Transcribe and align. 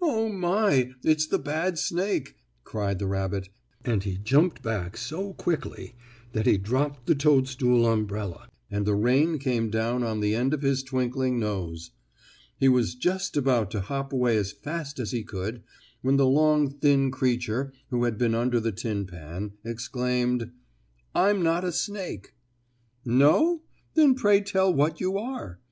"Oh, 0.00 0.28
my! 0.28 0.92
It's 1.02 1.26
the 1.26 1.36
bad 1.40 1.80
snake!" 1.80 2.36
cried 2.62 3.00
the 3.00 3.08
rabbit, 3.08 3.48
and 3.84 4.04
he 4.04 4.16
jumped 4.16 4.62
back 4.62 4.96
so 4.96 5.32
quickly 5.32 5.96
that 6.32 6.46
he 6.46 6.56
dropped 6.58 7.08
his 7.08 7.16
toadstool 7.16 7.84
umbrella 7.84 8.48
and 8.70 8.86
the 8.86 8.94
rain 8.94 9.36
came 9.40 9.68
down 9.68 10.04
on 10.04 10.20
the 10.20 10.32
end 10.36 10.54
of 10.54 10.62
his 10.62 10.84
twinkling 10.84 11.40
nose. 11.40 11.90
He 12.60 12.68
was 12.68 12.94
just 12.94 13.36
about 13.36 13.72
to 13.72 13.80
hop 13.80 14.12
away 14.12 14.36
as 14.36 14.52
fast 14.52 15.00
as 15.00 15.10
he 15.10 15.24
could 15.24 15.64
when 16.02 16.18
the 16.18 16.24
long, 16.26 16.70
thin 16.70 17.10
creature, 17.10 17.72
who 17.90 18.04
had 18.04 18.16
been 18.16 18.36
under 18.36 18.60
the 18.60 18.70
tin 18.70 19.06
pan, 19.08 19.54
exclaimed: 19.64 20.52
"I'm 21.16 21.42
not 21.42 21.64
a 21.64 21.72
snake." 21.72 22.32
"No? 23.04 23.62
Then 23.94 24.14
pray 24.14 24.40
tell 24.40 24.72
what 24.72 25.00
you 25.00 25.18
are?" 25.18 25.58